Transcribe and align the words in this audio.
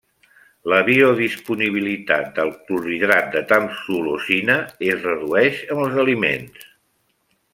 La 0.71 0.77
biodisponibilitat 0.85 2.31
del 2.39 2.49
clorhidrat 2.69 3.29
de 3.37 3.43
tamsulosina 3.53 4.57
es 4.89 4.97
redueix 5.09 5.63
amb 5.75 5.85
els 5.87 6.01
aliments. 6.07 6.65